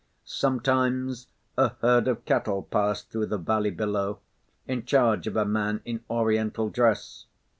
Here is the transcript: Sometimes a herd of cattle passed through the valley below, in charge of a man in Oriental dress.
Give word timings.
Sometimes 0.25 1.27
a 1.59 1.75
herd 1.79 2.07
of 2.07 2.25
cattle 2.25 2.63
passed 2.63 3.11
through 3.11 3.27
the 3.27 3.37
valley 3.37 3.69
below, 3.69 4.17
in 4.67 4.83
charge 4.83 5.27
of 5.27 5.35
a 5.35 5.45
man 5.45 5.79
in 5.85 6.03
Oriental 6.09 6.69
dress. 6.71 7.27